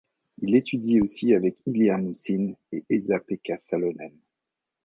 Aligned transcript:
Il 0.39 0.55
étudie 0.55 0.99
aussi 0.99 1.31
avec 1.35 1.57
Ilia 1.67 1.95
Moussine 1.99 2.55
et 2.71 2.83
Esa-Pekka 2.89 3.59
Salonen. 3.59 4.17